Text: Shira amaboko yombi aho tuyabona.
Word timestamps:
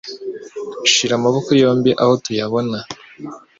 Shira 0.91 1.13
amaboko 1.19 1.49
yombi 1.61 1.91
aho 2.01 2.13
tuyabona. 2.23 2.77